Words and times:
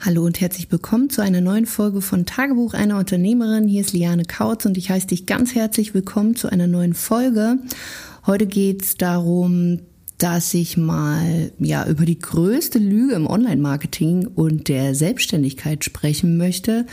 Hallo 0.00 0.24
und 0.24 0.40
herzlich 0.40 0.70
willkommen 0.70 1.10
zu 1.10 1.22
einer 1.22 1.40
neuen 1.40 1.66
Folge 1.66 2.00
von 2.02 2.24
Tagebuch 2.24 2.72
einer 2.72 2.98
Unternehmerin. 2.98 3.66
Hier 3.66 3.80
ist 3.80 3.92
Liane 3.92 4.24
Kautz 4.24 4.64
und 4.64 4.78
ich 4.78 4.90
heiße 4.90 5.08
dich 5.08 5.26
ganz 5.26 5.56
herzlich 5.56 5.92
willkommen 5.92 6.36
zu 6.36 6.48
einer 6.48 6.68
neuen 6.68 6.94
Folge. 6.94 7.58
Heute 8.24 8.46
geht 8.46 8.84
es 8.84 8.96
darum, 8.96 9.80
dass 10.18 10.54
ich 10.54 10.76
mal 10.76 11.50
ja 11.58 11.84
über 11.84 12.04
die 12.04 12.20
größte 12.20 12.78
Lüge 12.78 13.14
im 13.14 13.26
Online-Marketing 13.26 14.28
und 14.28 14.68
der 14.68 14.94
Selbstständigkeit 14.94 15.84
sprechen 15.84 16.36
möchte. 16.36 16.86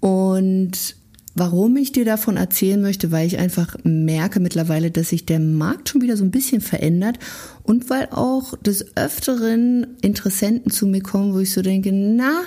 Und 0.00 0.96
Warum 1.38 1.76
ich 1.76 1.92
dir 1.92 2.04
davon 2.04 2.36
erzählen 2.36 2.80
möchte, 2.80 3.12
weil 3.12 3.24
ich 3.24 3.38
einfach 3.38 3.76
merke 3.84 4.40
mittlerweile, 4.40 4.90
dass 4.90 5.10
sich 5.10 5.24
der 5.24 5.38
Markt 5.38 5.88
schon 5.88 6.02
wieder 6.02 6.16
so 6.16 6.24
ein 6.24 6.32
bisschen 6.32 6.60
verändert 6.60 7.20
und 7.62 7.90
weil 7.90 8.08
auch 8.10 8.56
des 8.58 8.96
Öfteren 8.96 9.86
Interessenten 10.00 10.72
zu 10.72 10.84
mir 10.86 11.00
kommen, 11.00 11.34
wo 11.34 11.38
ich 11.38 11.52
so 11.52 11.62
denke, 11.62 11.92
na, 11.92 12.40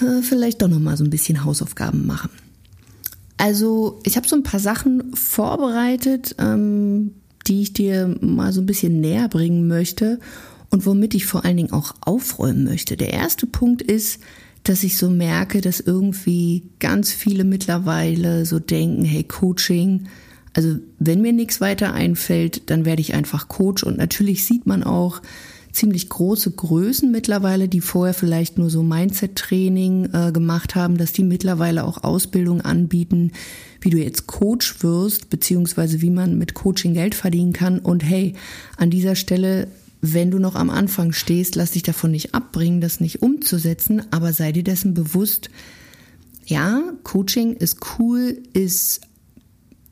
äh, 0.00 0.22
vielleicht 0.22 0.62
doch 0.62 0.68
noch 0.68 0.78
mal 0.78 0.96
so 0.96 1.04
ein 1.04 1.10
bisschen 1.10 1.44
Hausaufgaben 1.44 2.06
machen. 2.06 2.30
Also 3.36 4.00
ich 4.04 4.16
habe 4.16 4.26
so 4.26 4.36
ein 4.36 4.42
paar 4.42 4.60
Sachen 4.60 5.14
vorbereitet, 5.14 6.36
ähm, 6.38 7.12
die 7.46 7.60
ich 7.60 7.74
dir 7.74 8.16
mal 8.22 8.54
so 8.54 8.62
ein 8.62 8.66
bisschen 8.66 9.00
näher 9.02 9.28
bringen 9.28 9.68
möchte 9.68 10.18
und 10.70 10.86
womit 10.86 11.14
ich 11.14 11.26
vor 11.26 11.44
allen 11.44 11.58
Dingen 11.58 11.72
auch 11.72 11.94
aufräumen 12.00 12.64
möchte. 12.64 12.96
Der 12.96 13.12
erste 13.12 13.46
Punkt 13.46 13.82
ist, 13.82 14.18
dass 14.70 14.84
ich 14.84 14.96
so 14.96 15.10
merke, 15.10 15.60
dass 15.60 15.80
irgendwie 15.80 16.62
ganz 16.78 17.12
viele 17.12 17.42
mittlerweile 17.42 18.46
so 18.46 18.60
denken, 18.60 19.04
hey, 19.04 19.24
Coaching, 19.24 20.06
also 20.54 20.76
wenn 21.00 21.22
mir 21.22 21.32
nichts 21.32 21.60
weiter 21.60 21.92
einfällt, 21.92 22.70
dann 22.70 22.84
werde 22.84 23.00
ich 23.00 23.12
einfach 23.12 23.48
Coach. 23.48 23.82
Und 23.82 23.98
natürlich 23.98 24.44
sieht 24.44 24.66
man 24.66 24.84
auch 24.84 25.22
ziemlich 25.72 26.08
große 26.08 26.52
Größen 26.52 27.10
mittlerweile, 27.10 27.66
die 27.66 27.80
vorher 27.80 28.14
vielleicht 28.14 28.58
nur 28.58 28.70
so 28.70 28.84
Mindset-Training 28.84 30.10
äh, 30.12 30.30
gemacht 30.30 30.76
haben, 30.76 30.98
dass 30.98 31.12
die 31.12 31.24
mittlerweile 31.24 31.82
auch 31.82 32.04
Ausbildung 32.04 32.60
anbieten, 32.60 33.32
wie 33.80 33.90
du 33.90 33.98
jetzt 33.98 34.28
Coach 34.28 34.84
wirst, 34.84 35.30
beziehungsweise 35.30 36.00
wie 36.00 36.10
man 36.10 36.38
mit 36.38 36.54
Coaching 36.54 36.94
Geld 36.94 37.16
verdienen 37.16 37.52
kann. 37.52 37.80
Und 37.80 38.04
hey, 38.04 38.34
an 38.76 38.90
dieser 38.90 39.16
Stelle 39.16 39.66
wenn 40.00 40.30
du 40.30 40.38
noch 40.38 40.54
am 40.54 40.70
Anfang 40.70 41.12
stehst, 41.12 41.56
lass 41.56 41.72
dich 41.72 41.82
davon 41.82 42.10
nicht 42.10 42.34
abbringen, 42.34 42.80
das 42.80 43.00
nicht 43.00 43.22
umzusetzen, 43.22 44.02
aber 44.10 44.32
sei 44.32 44.52
dir 44.52 44.64
dessen 44.64 44.94
bewusst, 44.94 45.50
ja, 46.46 46.82
Coaching 47.04 47.54
ist 47.54 47.78
cool, 47.98 48.38
ist 48.52 49.02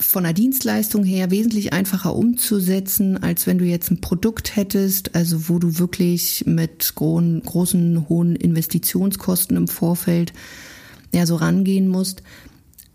von 0.00 0.22
der 0.22 0.32
Dienstleistung 0.32 1.04
her 1.04 1.30
wesentlich 1.30 1.72
einfacher 1.72 2.14
umzusetzen, 2.14 3.22
als 3.22 3.46
wenn 3.46 3.58
du 3.58 3.64
jetzt 3.64 3.90
ein 3.90 4.00
Produkt 4.00 4.56
hättest, 4.56 5.14
also 5.14 5.48
wo 5.48 5.58
du 5.58 5.78
wirklich 5.78 6.44
mit 6.46 6.94
großen, 6.94 7.42
großen 7.42 8.08
hohen 8.08 8.36
Investitionskosten 8.36 9.56
im 9.56 9.68
Vorfeld 9.68 10.32
ja 11.12 11.26
so 11.26 11.36
rangehen 11.36 11.88
musst. 11.88 12.22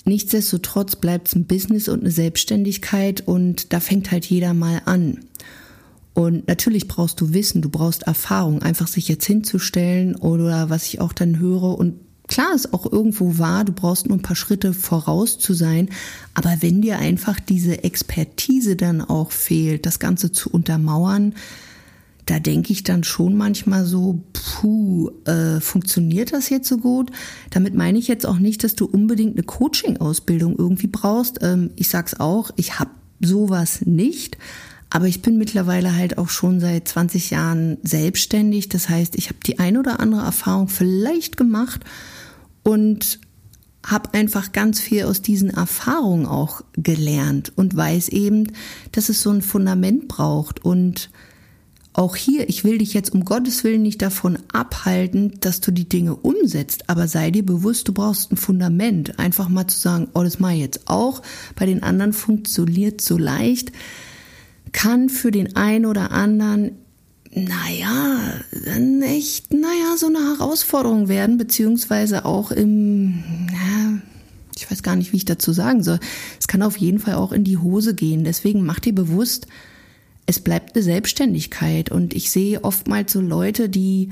Nichtsdestotrotz 0.05 0.95
bleibt 0.95 1.27
es 1.27 1.35
ein 1.35 1.45
Business 1.45 1.87
und 1.87 2.01
eine 2.01 2.11
Selbstständigkeit 2.11 3.21
und 3.25 3.73
da 3.73 3.79
fängt 3.79 4.11
halt 4.11 4.25
jeder 4.25 4.53
mal 4.53 4.81
an. 4.85 5.19
Und 6.13 6.47
natürlich 6.47 6.87
brauchst 6.87 7.19
du 7.21 7.33
Wissen, 7.33 7.61
du 7.61 7.69
brauchst 7.69 8.03
Erfahrung, 8.03 8.61
einfach 8.61 8.87
sich 8.87 9.07
jetzt 9.07 9.25
hinzustellen 9.25 10.15
oder 10.15 10.69
was 10.69 10.85
ich 10.85 11.01
auch 11.01 11.13
dann 11.13 11.39
höre 11.39 11.77
und 11.77 11.95
klar 12.27 12.53
ist 12.55 12.73
auch 12.73 12.91
irgendwo 12.91 13.37
wahr, 13.37 13.65
du 13.65 13.73
brauchst 13.73 14.07
nur 14.07 14.17
ein 14.17 14.21
paar 14.21 14.35
Schritte 14.35 14.73
voraus 14.73 15.39
zu 15.39 15.53
sein, 15.53 15.89
aber 16.33 16.57
wenn 16.61 16.81
dir 16.81 16.99
einfach 16.99 17.39
diese 17.39 17.83
Expertise 17.83 18.75
dann 18.75 19.01
auch 19.01 19.31
fehlt, 19.31 19.85
das 19.85 19.99
Ganze 19.99 20.31
zu 20.31 20.49
untermauern, 20.49 21.33
da 22.25 22.39
denke 22.39 22.71
ich 22.71 22.83
dann 22.83 23.03
schon 23.03 23.35
manchmal 23.35 23.85
so, 23.85 24.23
puh, 24.31 25.11
äh, 25.25 25.59
funktioniert 25.59 26.31
das 26.31 26.49
jetzt 26.49 26.69
so 26.69 26.77
gut? 26.77 27.11
Damit 27.49 27.73
meine 27.73 27.99
ich 27.99 28.07
jetzt 28.07 28.25
auch 28.25 28.39
nicht, 28.39 28.63
dass 28.63 28.75
du 28.75 28.85
unbedingt 28.85 29.35
eine 29.35 29.43
Coaching-Ausbildung 29.43 30.55
irgendwie 30.57 30.87
brauchst. 30.87 31.39
Ähm, 31.41 31.71
ich 31.75 31.89
sag's 31.89 32.19
auch, 32.19 32.51
ich 32.55 32.79
habe 32.79 32.91
sowas 33.19 33.81
nicht. 33.85 34.37
Aber 34.93 35.07
ich 35.07 35.23
bin 35.23 35.39
mittlerweile 35.39 35.95
halt 35.95 36.19
auch 36.19 36.29
schon 36.29 36.59
seit 36.59 36.87
20 36.87 37.31
Jahren 37.31 37.77
selbstständig. 37.81 38.69
Das 38.69 38.89
heißt, 38.89 39.15
ich 39.15 39.29
habe 39.29 39.39
die 39.43 39.57
ein 39.57 39.75
oder 39.75 39.99
andere 39.99 40.21
Erfahrung 40.21 40.67
vielleicht 40.67 41.35
gemacht 41.35 41.81
und 42.61 43.19
habe 43.83 44.13
einfach 44.13 44.51
ganz 44.51 44.79
viel 44.79 45.05
aus 45.05 45.23
diesen 45.23 45.49
Erfahrungen 45.49 46.27
auch 46.27 46.61
gelernt 46.73 47.51
und 47.55 47.75
weiß 47.75 48.09
eben, 48.09 48.51
dass 48.91 49.09
es 49.09 49.23
so 49.23 49.31
ein 49.31 49.41
Fundament 49.41 50.07
braucht. 50.07 50.63
Und 50.63 51.09
auch 51.93 52.15
hier, 52.15 52.47
ich 52.47 52.63
will 52.63 52.77
dich 52.77 52.93
jetzt 52.93 53.15
um 53.15 53.25
Gottes 53.25 53.63
Willen 53.63 53.81
nicht 53.81 54.03
davon 54.03 54.37
abhalten, 54.53 55.39
dass 55.39 55.59
du 55.59 55.71
die 55.71 55.89
Dinge 55.89 56.15
umsetzt, 56.15 56.87
aber 56.91 57.07
sei 57.07 57.31
dir 57.31 57.43
bewusst, 57.43 57.87
du 57.87 57.93
brauchst 57.93 58.31
ein 58.31 58.37
Fundament. 58.37 59.17
Einfach 59.17 59.49
mal 59.49 59.65
zu 59.65 59.79
sagen, 59.79 60.09
oh, 60.13 60.21
das 60.21 60.39
mache 60.39 60.53
ich 60.53 60.59
jetzt 60.59 60.87
auch. 60.87 61.23
Bei 61.55 61.65
den 61.65 61.81
anderen 61.81 62.13
funktioniert 62.13 63.01
so 63.01 63.17
leicht 63.17 63.71
kann 64.73 65.09
für 65.09 65.31
den 65.31 65.55
einen 65.55 65.85
oder 65.85 66.11
anderen, 66.11 66.71
naja, 67.31 68.41
echt, 69.01 69.53
naja, 69.53 69.97
so 69.97 70.07
eine 70.07 70.19
Herausforderung 70.19 71.07
werden, 71.07 71.37
beziehungsweise 71.37 72.25
auch 72.25 72.51
im, 72.51 73.23
ja, 73.51 73.99
ich 74.55 74.69
weiß 74.69 74.83
gar 74.83 74.95
nicht, 74.95 75.13
wie 75.13 75.17
ich 75.17 75.25
dazu 75.25 75.51
sagen 75.51 75.83
soll. 75.83 75.99
Es 76.39 76.47
kann 76.47 76.61
auf 76.61 76.77
jeden 76.77 76.99
Fall 76.99 77.15
auch 77.15 77.31
in 77.31 77.43
die 77.43 77.57
Hose 77.57 77.95
gehen. 77.95 78.23
Deswegen 78.23 78.65
mach 78.65 78.79
dir 78.79 78.93
bewusst, 78.93 79.47
es 80.25 80.39
bleibt 80.39 80.75
eine 80.75 80.83
Selbstständigkeit. 80.83 81.91
Und 81.91 82.13
ich 82.13 82.29
sehe 82.29 82.63
oftmals 82.63 83.13
so 83.13 83.21
Leute, 83.21 83.67
die 83.67 84.09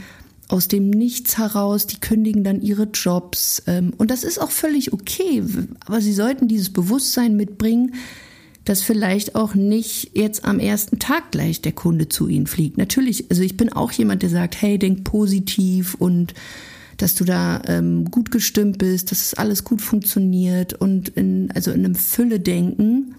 aus 0.47 0.67
dem 0.67 0.89
Nichts 0.89 1.37
heraus, 1.37 1.87
die 1.87 1.99
kündigen 1.99 2.43
dann 2.43 2.61
ihre 2.61 2.83
Jobs. 2.83 3.63
Ähm, 3.67 3.93
und 3.97 4.11
das 4.11 4.23
ist 4.23 4.39
auch 4.39 4.51
völlig 4.51 4.93
okay. 4.93 5.43
Aber 5.85 6.01
sie 6.01 6.13
sollten 6.13 6.47
dieses 6.47 6.73
Bewusstsein 6.73 7.35
mitbringen, 7.35 7.93
dass 8.65 8.81
vielleicht 8.83 9.35
auch 9.35 9.55
nicht 9.55 10.11
jetzt 10.13 10.45
am 10.45 10.59
ersten 10.59 10.99
Tag 10.99 11.31
gleich 11.31 11.61
der 11.61 11.71
Kunde 11.71 12.09
zu 12.09 12.27
Ihnen 12.27 12.47
fliegt. 12.47 12.77
Natürlich, 12.77 13.29
also 13.29 13.41
ich 13.41 13.57
bin 13.57 13.73
auch 13.73 13.91
jemand, 13.91 14.21
der 14.21 14.29
sagt, 14.29 14.61
hey, 14.61 14.77
denk 14.77 15.03
positiv 15.03 15.95
und 15.95 16.33
dass 16.97 17.15
du 17.15 17.23
da 17.25 17.61
ähm, 17.65 18.05
gut 18.11 18.29
gestimmt 18.29 18.77
bist, 18.77 19.11
dass 19.11 19.21
es 19.21 19.33
alles 19.33 19.63
gut 19.63 19.81
funktioniert 19.81 20.73
und 20.75 21.09
in, 21.09 21.49
also 21.55 21.71
in 21.71 21.83
einem 21.83 21.95
Fülle 21.95 22.39
denken. 22.39 23.15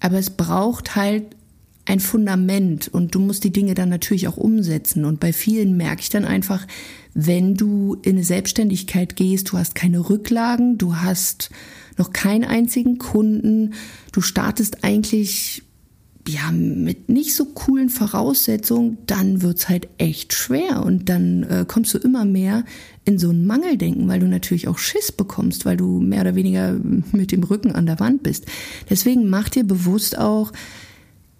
Aber 0.00 0.18
es 0.18 0.30
braucht 0.30 0.96
halt 0.96 1.24
ein 1.90 1.98
Fundament 1.98 2.86
und 2.86 3.16
du 3.16 3.18
musst 3.18 3.42
die 3.42 3.50
Dinge 3.50 3.74
dann 3.74 3.88
natürlich 3.88 4.28
auch 4.28 4.36
umsetzen. 4.36 5.04
Und 5.04 5.18
bei 5.18 5.32
vielen 5.32 5.76
merke 5.76 6.02
ich 6.02 6.08
dann 6.08 6.24
einfach, 6.24 6.64
wenn 7.14 7.56
du 7.56 7.96
in 8.02 8.12
eine 8.12 8.24
Selbstständigkeit 8.24 9.16
gehst, 9.16 9.50
du 9.50 9.58
hast 9.58 9.74
keine 9.74 10.08
Rücklagen, 10.08 10.78
du 10.78 10.96
hast 10.96 11.50
noch 11.98 12.12
keinen 12.12 12.44
einzigen 12.44 12.98
Kunden. 12.98 13.74
Du 14.12 14.20
startest 14.20 14.84
eigentlich 14.84 15.64
ja 16.28 16.52
mit 16.52 17.08
nicht 17.08 17.34
so 17.34 17.46
coolen 17.46 17.88
Voraussetzungen, 17.88 18.98
dann 19.06 19.42
wird's 19.42 19.68
halt 19.68 19.88
echt 19.98 20.32
schwer 20.32 20.84
und 20.84 21.08
dann 21.08 21.42
äh, 21.42 21.64
kommst 21.66 21.92
du 21.94 21.98
immer 21.98 22.24
mehr 22.24 22.64
in 23.04 23.18
so 23.18 23.30
ein 23.30 23.46
Mangeldenken, 23.46 24.06
weil 24.06 24.20
du 24.20 24.28
natürlich 24.28 24.68
auch 24.68 24.78
Schiss 24.78 25.10
bekommst, 25.10 25.64
weil 25.64 25.76
du 25.76 25.98
mehr 25.98 26.20
oder 26.20 26.36
weniger 26.36 26.76
mit 27.10 27.32
dem 27.32 27.42
Rücken 27.42 27.72
an 27.72 27.86
der 27.86 27.98
Wand 27.98 28.22
bist. 28.22 28.46
Deswegen 28.88 29.28
mach 29.28 29.48
dir 29.48 29.64
bewusst 29.64 30.16
auch, 30.16 30.52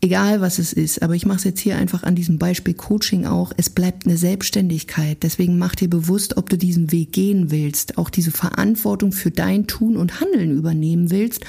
egal 0.01 0.41
was 0.41 0.59
es 0.59 0.73
ist, 0.73 1.03
aber 1.03 1.15
ich 1.15 1.27
mache 1.27 1.39
es 1.39 1.45
jetzt 1.45 1.61
hier 1.61 1.77
einfach 1.77 2.03
an 2.03 2.15
diesem 2.15 2.39
Beispiel 2.39 2.75
Coaching 2.75 3.27
auch, 3.27 3.53
es 3.57 3.71
bleibt 3.71 4.07
eine 4.07 4.17
Selbstständigkeit. 4.17 5.23
Deswegen 5.23 5.59
mach 5.59 5.75
dir 5.75 5.89
bewusst, 5.89 6.37
ob 6.37 6.49
du 6.49 6.57
diesen 6.57 6.93
Weg 6.93 7.13
gehen 7.13 7.51
willst, 7.51 7.99
auch 7.99 8.11
diese 8.11 8.31
Verantwortung 8.31 9.13
für 9.13 9.31
dein 9.31 9.67
Tun 9.67 9.97
und 9.97 10.21
Handeln 10.21 10.57
übernehmen 10.57 11.11
willst 11.11 11.45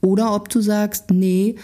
oder 0.00 0.34
ob 0.34 0.48
du 0.48 0.60
sagst, 0.60 1.10
nee, 1.10 1.56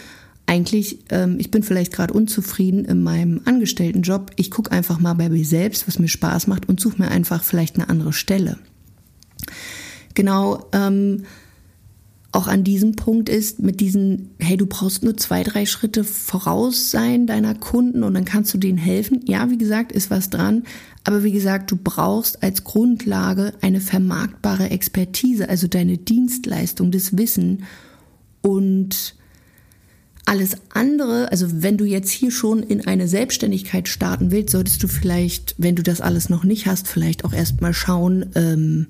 eigentlich, 0.47 0.99
ähm, 1.11 1.37
ich 1.39 1.51
bin 1.51 1.63
vielleicht 1.63 1.93
gerade 1.93 2.15
unzufrieden 2.15 2.85
in 2.85 3.03
meinem 3.03 3.41
Angestelltenjob, 3.45 4.31
ich 4.37 4.51
gucke 4.51 4.71
einfach 4.71 5.01
mal 5.01 5.15
bei 5.15 5.29
mir 5.29 5.45
selbst, 5.45 5.89
was 5.89 5.99
mir 5.99 6.09
Spaß 6.09 6.47
macht 6.47 6.69
und 6.69 6.81
suche 6.81 7.03
mir 7.03 7.09
einfach 7.09 7.43
vielleicht 7.43 7.77
eine 7.77 7.89
andere 7.89 8.13
Stelle. 8.13 8.59
Genau, 10.15 10.69
ähm, 10.73 11.25
auch 12.33 12.49
an 12.49 12.65
diesem 12.65 12.97
Punkt 12.97 13.29
ist 13.29 13.61
mit 13.61 13.81
diesen, 13.81 14.31
hey, 14.39 14.57
du 14.57 14.67
brauchst 14.67 15.03
nur 15.03 15.17
zwei, 15.17 15.43
drei 15.43 15.65
Schritte 15.65 16.05
voraus 16.05 16.91
sein 16.91 17.27
deiner 17.27 17.55
Kunden 17.55 18.03
und 18.03 18.15
dann 18.15 18.25
kannst 18.25 18.53
du 18.53 18.59
denen 18.59 18.79
helfen. 18.79 19.23
Ja, 19.27 19.51
wie 19.51 19.59
gesagt, 19.59 19.93
ist 19.93 20.11
was 20.11 20.29
dran. 20.29 20.65
Aber 21.05 21.25
wie 21.25 21.33
gesagt, 21.33 21.71
du 21.71 21.77
brauchst 21.77 22.43
als 22.43 22.65
Grundlage 22.65 23.53
eine 23.63 23.81
vermarktbare 23.81 24.71
Expertise, 24.71 25.49
also 25.49 25.67
deine 25.67 25.99
Dienstleistung, 25.99 26.91
das 26.91 27.17
Wissen 27.17 27.63
und 28.43 29.15
alles 30.27 30.57
andere, 30.71 31.31
also 31.31 31.63
wenn 31.63 31.79
du 31.79 31.85
jetzt 31.85 32.11
hier 32.11 32.33
schon 32.33 32.65
in 32.65 32.87
eine 32.87 33.07
Selbstständigkeit 33.07 33.87
starten 33.89 34.33
willst, 34.33 34.51
solltest 34.51 34.83
du 34.83 34.89
vielleicht, 34.89 35.55
wenn 35.57 35.77
du 35.77 35.85
das 35.85 36.01
alles 36.01 36.29
noch 36.29 36.43
nicht 36.43 36.67
hast, 36.67 36.89
vielleicht 36.89 37.25
auch 37.25 37.33
erstmal 37.33 37.73
schauen, 37.73 38.27
ähm, 38.35 38.89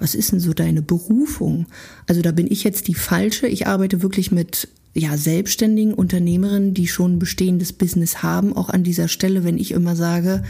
was 0.00 0.14
ist 0.14 0.32
denn 0.32 0.40
so 0.40 0.52
deine 0.52 0.82
Berufung? 0.82 1.66
Also 2.06 2.22
da 2.22 2.32
bin 2.32 2.50
ich 2.50 2.64
jetzt 2.64 2.88
die 2.88 2.94
falsche. 2.94 3.46
Ich 3.46 3.66
arbeite 3.66 4.02
wirklich 4.02 4.32
mit 4.32 4.68
ja, 4.94 5.16
selbstständigen 5.16 5.94
Unternehmerinnen, 5.94 6.74
die 6.74 6.88
schon 6.88 7.14
ein 7.14 7.18
bestehendes 7.18 7.72
Business 7.72 8.22
haben. 8.22 8.56
Auch 8.56 8.70
an 8.70 8.82
dieser 8.82 9.08
Stelle, 9.08 9.44
wenn 9.44 9.58
ich 9.58 9.70
immer 9.70 9.94
sage, 9.94 10.42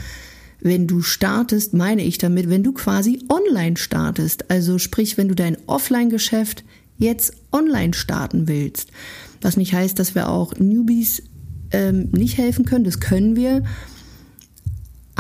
wenn 0.61 0.87
du 0.87 1.02
startest, 1.02 1.75
meine 1.75 2.02
ich 2.02 2.19
damit, 2.19 2.49
wenn 2.49 2.62
du 2.62 2.73
quasi 2.73 3.23
online 3.29 3.76
startest. 3.76 4.50
Also 4.50 4.79
sprich, 4.79 5.19
wenn 5.19 5.29
du 5.29 5.35
dein 5.35 5.56
Offline-Geschäft 5.67 6.64
jetzt 6.96 7.35
online 7.50 7.94
starten 7.94 8.46
willst. 8.46 8.91
Was 9.41 9.56
nicht 9.56 9.73
heißt, 9.73 9.99
dass 9.99 10.14
wir 10.14 10.29
auch 10.29 10.55
Newbies 10.58 11.23
ähm, 11.73 12.11
nicht 12.12 12.38
helfen 12.38 12.64
können, 12.64 12.85
das 12.85 13.00
können 13.00 13.37
wir. 13.37 13.62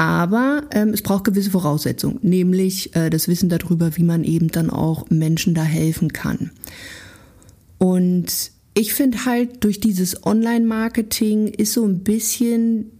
Aber 0.00 0.62
ähm, 0.70 0.94
es 0.94 1.02
braucht 1.02 1.24
gewisse 1.24 1.50
Voraussetzungen, 1.50 2.20
nämlich 2.22 2.96
äh, 2.96 3.10
das 3.10 3.28
Wissen 3.28 3.50
darüber, 3.50 3.98
wie 3.98 4.02
man 4.02 4.24
eben 4.24 4.48
dann 4.48 4.70
auch 4.70 5.10
Menschen 5.10 5.52
da 5.52 5.62
helfen 5.62 6.10
kann. 6.10 6.52
Und 7.76 8.32
ich 8.72 8.94
finde 8.94 9.26
halt, 9.26 9.62
durch 9.62 9.78
dieses 9.78 10.24
Online-Marketing 10.24 11.48
ist 11.48 11.74
so 11.74 11.84
ein 11.84 11.98
bisschen, 11.98 12.92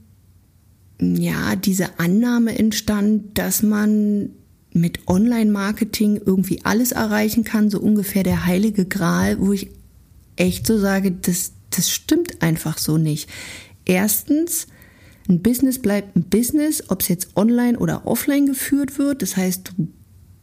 ja, 1.01 1.57
diese 1.57 1.99
Annahme 1.99 2.59
entstanden, 2.59 3.31
dass 3.33 3.63
man 3.63 4.33
mit 4.75 5.09
Online-Marketing 5.09 6.21
irgendwie 6.27 6.67
alles 6.67 6.93
erreichen 6.93 7.45
kann, 7.45 7.71
so 7.71 7.81
ungefähr 7.81 8.25
der 8.25 8.45
heilige 8.45 8.85
Gral, 8.85 9.41
wo 9.41 9.55
ich 9.55 9.71
echt 10.37 10.67
so 10.67 10.79
sage, 10.79 11.13
das, 11.13 11.53
das 11.71 11.91
stimmt 11.91 12.43
einfach 12.43 12.77
so 12.77 12.99
nicht. 12.99 13.31
Erstens, 13.87 14.67
ein 15.31 15.43
Business 15.43 15.79
bleibt 15.79 16.17
ein 16.17 16.25
Business, 16.25 16.85
ob 16.89 17.01
es 17.03 17.09
jetzt 17.09 17.37
online 17.37 17.79
oder 17.79 18.07
offline 18.07 18.47
geführt 18.47 18.99
wird. 18.99 19.23
Das 19.23 19.37
heißt, 19.37 19.73
du 19.77 19.89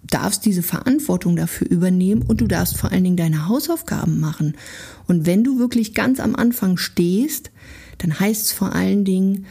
darfst 0.04 0.46
diese 0.46 0.64
Verantwortung 0.64 1.36
dafür 1.36 1.70
übernehmen 1.70 2.22
und 2.22 2.42
du 2.42 2.48
darfst 2.48 2.78
vor 2.78 2.92
allen 2.92 3.04
Dingen 3.04 3.18
deine 3.18 3.48
Hausaufgaben 3.48 4.20
machen. 4.20 4.56
Und 5.08 5.26
wenn 5.26 5.44
du 5.44 5.60
wirklich 5.60 5.94
ganz 5.94 6.20
am 6.20 6.36
Anfang 6.36 6.78
stehst, 6.78 7.52
dann 7.98 8.20
heißt 8.20 8.46
es 8.46 8.52
vor 8.52 8.74
allen 8.74 9.04
Dingen, 9.04 9.46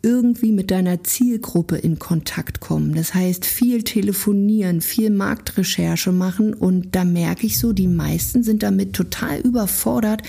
irgendwie 0.00 0.52
mit 0.52 0.70
deiner 0.70 1.02
Zielgruppe 1.02 1.76
in 1.76 1.98
Kontakt 1.98 2.60
kommen. 2.60 2.94
Das 2.94 3.14
heißt, 3.14 3.44
viel 3.44 3.82
telefonieren, 3.82 4.80
viel 4.80 5.10
Marktrecherche 5.10 6.12
machen 6.12 6.54
und 6.54 6.94
da 6.94 7.04
merke 7.04 7.46
ich 7.46 7.58
so, 7.58 7.72
die 7.72 7.88
meisten 7.88 8.44
sind 8.44 8.62
damit 8.62 8.92
total 8.92 9.40
überfordert, 9.40 10.22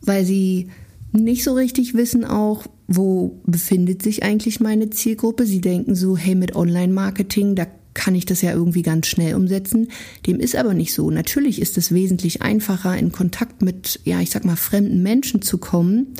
weil 0.00 0.24
sie 0.24 0.70
nicht 1.12 1.44
so 1.44 1.54
richtig 1.54 1.94
wissen 1.94 2.24
auch, 2.24 2.66
wo 2.86 3.40
befindet 3.44 4.02
sich 4.02 4.22
eigentlich 4.22 4.60
meine 4.60 4.90
Zielgruppe. 4.90 5.46
Sie 5.46 5.60
denken 5.60 5.94
so, 5.94 6.16
hey, 6.16 6.34
mit 6.34 6.54
Online-Marketing, 6.54 7.54
da 7.54 7.66
kann 7.94 8.14
ich 8.14 8.26
das 8.26 8.42
ja 8.42 8.52
irgendwie 8.52 8.82
ganz 8.82 9.08
schnell 9.08 9.34
umsetzen. 9.34 9.88
Dem 10.26 10.38
ist 10.38 10.56
aber 10.56 10.72
nicht 10.72 10.94
so. 10.94 11.10
Natürlich 11.10 11.60
ist 11.60 11.76
es 11.76 11.92
wesentlich 11.92 12.42
einfacher, 12.42 12.96
in 12.96 13.12
Kontakt 13.12 13.60
mit, 13.60 14.00
ja, 14.04 14.20
ich 14.20 14.30
sag 14.30 14.44
mal, 14.44 14.56
fremden 14.56 15.02
Menschen 15.02 15.42
zu 15.42 15.58
kommen. 15.58 16.14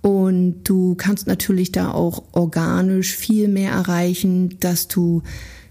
Und 0.00 0.62
du 0.64 0.94
kannst 0.94 1.26
natürlich 1.26 1.72
da 1.72 1.90
auch 1.90 2.22
organisch 2.32 3.16
viel 3.16 3.48
mehr 3.48 3.72
erreichen, 3.72 4.56
dass 4.60 4.86
du, 4.86 5.22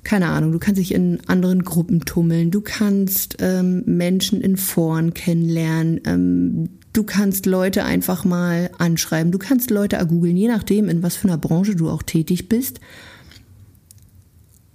keine 0.03 0.27
Ahnung, 0.27 0.51
du 0.51 0.59
kannst 0.59 0.79
dich 0.79 0.93
in 0.93 1.19
anderen 1.27 1.63
Gruppen 1.63 2.01
tummeln, 2.01 2.51
du 2.51 2.61
kannst 2.61 3.37
ähm, 3.39 3.83
Menschen 3.85 4.41
in 4.41 4.57
Foren 4.57 5.13
kennenlernen, 5.13 6.01
ähm, 6.05 6.69
du 6.97 7.03
kannst 7.03 7.45
Leute 7.45 7.83
einfach 7.83 8.25
mal 8.25 8.71
anschreiben, 8.79 9.31
du 9.31 9.37
kannst 9.37 9.69
Leute 9.69 9.97
ergoogeln, 9.97 10.35
je 10.35 10.47
nachdem, 10.47 10.89
in 10.89 11.03
was 11.03 11.15
für 11.15 11.27
einer 11.27 11.37
Branche 11.37 11.75
du 11.75 11.91
auch 11.91 12.01
tätig 12.01 12.49
bist. 12.49 12.79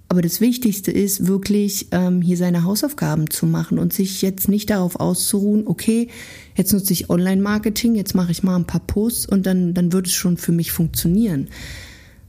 Aber 0.07 0.21
das 0.21 0.39
Wichtigste 0.39 0.91
ist 0.91 1.27
wirklich, 1.27 1.87
ähm, 1.91 2.21
hier 2.21 2.37
seine 2.37 2.63
Hausaufgaben 2.63 3.29
zu 3.29 3.45
machen 3.45 3.77
und 3.77 3.91
sich 3.91 4.21
jetzt 4.21 4.47
nicht 4.47 4.69
darauf 4.69 4.95
auszuruhen, 4.99 5.67
okay, 5.67 6.07
jetzt 6.55 6.71
nutze 6.71 6.93
ich 6.93 7.09
Online-Marketing, 7.09 7.95
jetzt 7.95 8.15
mache 8.15 8.31
ich 8.31 8.41
mal 8.41 8.55
ein 8.55 8.67
paar 8.67 8.85
Posts 8.85 9.25
und 9.25 9.45
dann, 9.45 9.73
dann 9.73 9.91
wird 9.91 10.07
es 10.07 10.13
schon 10.13 10.37
für 10.37 10.51
mich 10.53 10.71
funktionieren. 10.71 11.49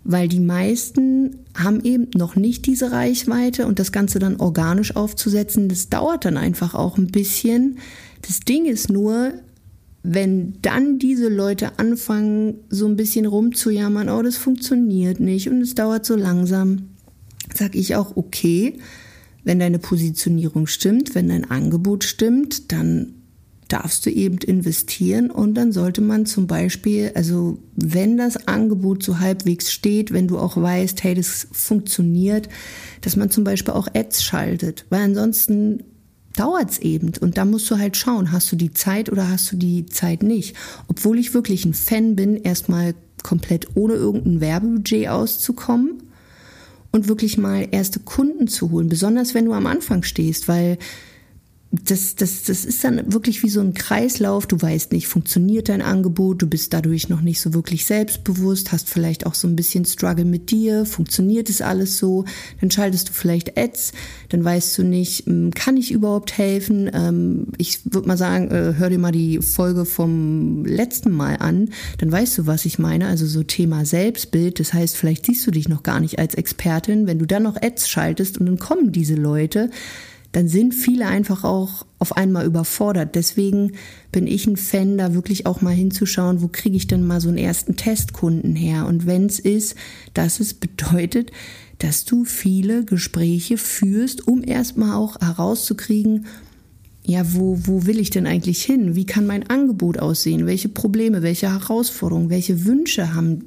Weil 0.03 0.29
die 0.29 0.41
meisten 0.41 1.37
haben 1.57 1.85
eben 1.85 2.09
noch 2.17 2.35
nicht 2.35 2.67
diese 2.67 2.91
Reichweite 2.91 3.67
und 3.67 3.79
das 3.79 3.93
Ganze 3.93 4.19
dann 4.19 4.37
organisch 4.41 4.97
aufzusetzen, 4.97 5.69
das 5.69 5.89
dauert 5.89 6.25
dann 6.25 6.37
einfach 6.37 6.75
auch 6.75 6.99
ein 6.99 7.09
bisschen. 7.09 7.79
Das 8.23 8.41
Ding 8.41 8.65
ist 8.65 8.91
nur, 8.91 9.35
wenn 10.07 10.61
dann 10.61 10.99
diese 10.99 11.31
Leute 11.31 11.79
anfangen, 11.79 12.59
so 12.69 12.87
ein 12.87 12.95
bisschen 12.95 13.25
rumzujammern, 13.25 14.11
oh, 14.11 14.21
das 14.21 14.37
funktioniert 14.37 15.19
nicht 15.19 15.49
und 15.49 15.63
es 15.63 15.75
dauert 15.75 16.05
so 16.05 16.15
langsam, 16.15 16.91
sage 17.55 17.79
ich 17.79 17.97
auch, 17.97 18.15
okay, 18.15 18.77
wenn 19.45 19.59
deine 19.59 19.79
Positionierung 19.79 20.67
stimmt, 20.67 21.15
wenn 21.15 21.29
dein 21.29 21.51
Angebot 21.51 22.05
stimmt, 22.05 22.71
dann 22.71 23.15
darfst 23.69 24.05
du 24.05 24.11
eben 24.11 24.37
investieren 24.39 25.31
und 25.31 25.55
dann 25.55 25.73
sollte 25.73 26.03
man 26.03 26.27
zum 26.27 26.47
Beispiel, 26.47 27.13
also 27.15 27.59
wenn 27.75 28.19
das 28.19 28.47
Angebot 28.47 29.03
so 29.03 29.21
halbwegs 29.21 29.73
steht, 29.73 30.13
wenn 30.13 30.29
du 30.29 30.39
auch 30.39 30.61
weißt, 30.61 31.03
hey, 31.03 31.15
das 31.15 31.49
funktioniert, 31.51 32.51
dass 33.01 33.17
man 33.17 33.31
zum 33.31 33.45
Beispiel 33.45 33.73
auch 33.73 33.89
Ads 33.95 34.23
schaltet, 34.23 34.85
weil 34.91 35.01
ansonsten 35.01 35.83
dauert 36.37 36.71
es 36.73 36.79
eben 36.79 37.13
und 37.21 37.37
da 37.37 37.45
musst 37.45 37.71
du 37.71 37.79
halt 37.79 37.97
schauen, 37.97 38.33
hast 38.33 38.51
du 38.51 38.57
die 38.57 38.73
Zeit 38.73 39.11
oder 39.11 39.29
hast 39.29 39.53
du 39.53 39.57
die 39.57 39.87
Zeit 39.87 40.23
nicht. 40.23 40.57
Obwohl 40.89 41.19
ich 41.19 41.35
wirklich 41.35 41.65
ein 41.65 41.75
Fan 41.75 42.17
bin, 42.17 42.37
erstmal 42.37 42.95
komplett 43.23 43.69
ohne 43.77 43.95
irgendein 43.95 44.41
Werbebudget 44.41 45.09
auszukommen 45.09 46.03
und 46.93 47.09
wirklich 47.09 47.39
mal 47.39 47.69
erste 47.71 48.01
Kunden 48.01 48.49
zu 48.49 48.71
holen, 48.71 48.89
besonders 48.89 49.35
wenn 49.35 49.47
du 49.47 49.53
am 49.53 49.67
Anfang 49.67 50.03
stehst, 50.03 50.49
weil 50.49 50.79
das, 51.83 52.15
das, 52.15 52.43
das 52.45 52.65
ist 52.65 52.85
dann 52.85 53.13
wirklich 53.13 53.43
wie 53.43 53.49
so 53.49 53.61
ein 53.61 53.75
Kreislauf. 53.75 54.47
Du 54.47 54.61
weißt 54.61 54.93
nicht, 54.93 55.09
funktioniert 55.09 55.69
dein 55.69 55.83
Angebot, 55.83 56.43
du 56.43 56.47
bist 56.47 56.73
dadurch 56.73 57.09
noch 57.09 57.21
nicht 57.21 57.41
so 57.41 57.55
wirklich 57.55 57.87
selbstbewusst, 57.87 58.73
hast 58.73 58.89
vielleicht 58.89 59.27
auch 59.27 59.35
so 59.35 59.49
ein 59.49 59.57
bisschen 59.57 59.85
Struggle 59.85 60.25
mit 60.25 60.51
dir, 60.51 60.87
funktioniert 60.87 61.51
es 61.51 61.63
alles 61.63 61.99
so, 61.99 62.25
dann 62.61 62.71
schaltest 62.71 63.09
du 63.09 63.13
vielleicht 63.13 63.59
Ads, 63.59 63.93
dann 64.29 64.45
weißt 64.45 64.79
du 64.79 64.83
nicht, 64.85 65.27
hm, 65.27 65.53
kann 65.53 65.77
ich 65.77 65.91
überhaupt 65.91 66.37
helfen? 66.39 66.91
Ähm, 66.93 67.47
ich 67.59 67.81
würde 67.85 68.09
mal 68.09 68.19
sagen, 68.19 68.51
äh, 68.51 68.75
hör 68.77 68.91
dir 68.91 68.99
mal 68.99 69.13
die 69.13 69.41
Folge 69.41 69.85
vom 69.85 70.65
letzten 70.65 71.11
Mal 71.11 71.37
an, 71.37 71.71
dann 71.99 72.13
weißt 72.13 72.39
du, 72.39 72.47
was 72.47 72.65
ich 72.65 72.79
meine. 72.79 73.09
Also 73.09 73.27
so 73.27 73.43
Thema 73.43 73.85
Selbstbild, 73.85 74.61
das 74.61 74.73
heißt, 74.73 74.97
vielleicht 74.97 75.27
siehst 75.27 75.47
du 75.47 75.51
dich 75.51 75.69
noch 75.69 75.83
gar 75.83 76.01
nicht 76.01 76.19
als 76.19 76.35
Expertin, 76.35 77.07
wenn 77.07 77.19
du 77.19 77.27
dann 77.27 77.43
noch 77.43 77.61
Ads 77.61 77.89
schaltest 77.89 78.39
und 78.39 78.47
dann 78.47 78.59
kommen 78.59 78.93
diese 78.93 79.15
Leute, 79.15 79.71
dann 80.35 80.49
sind 80.49 80.75
viele 80.75 81.07
einfach 81.07 81.45
auch 81.45 81.87
auf 82.01 82.17
einmal 82.17 82.45
überfordert. 82.45 83.15
Deswegen 83.15 83.73
bin 84.11 84.27
ich 84.27 84.49
ein 84.49 84.57
Fan, 84.57 84.99
da 84.99 85.15
wirklich 85.15 85.47
auch 85.47 85.61
mal 85.61 85.73
hinzuschauen, 85.73 86.43
wo 86.43 86.49
kriege 86.49 86.77
ich 86.77 86.89
denn 86.89 87.07
mal 87.07 87.21
so 87.21 87.29
einen 87.29 87.39
ersten 87.39 87.77
Testkunden 87.77 88.57
her. 88.57 88.87
Und 88.87 89.07
wenn 89.07 89.27
es 89.27 89.39
ist, 89.39 89.77
dass 90.13 90.41
es 90.41 90.53
bedeutet, 90.53 91.31
dass 91.79 92.05
du 92.05 92.25
viele 92.25 92.85
Gespräche 92.85 93.59
führst, 93.59 94.27
um 94.27 94.43
erstmal 94.43 94.97
auch 94.97 95.21
herauszukriegen, 95.21 96.27
ja, 97.07 97.23
wo, 97.33 97.57
wo 97.63 97.87
will 97.87 98.01
ich 98.01 98.11
denn 98.11 98.27
eigentlich 98.27 98.65
hin? 98.65 98.97
Wie 98.97 99.07
kann 99.07 99.29
mein 99.29 99.49
Angebot 99.49 100.01
aussehen? 100.01 100.47
Welche 100.47 100.69
Probleme, 100.69 101.23
welche 101.23 101.53
Herausforderungen, 101.53 102.31
welche 102.31 102.65
Wünsche 102.65 103.15
haben 103.15 103.45